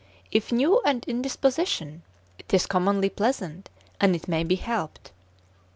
If 0.31 0.51
new 0.51 0.81
and 0.83 1.05
in 1.05 1.21
disposition, 1.21 2.01
'tis 2.47 2.65
commonly 2.65 3.07
pleasant, 3.07 3.69
and 3.99 4.15
it 4.15 4.27
may 4.27 4.43
be 4.43 4.55
helped. 4.55 5.11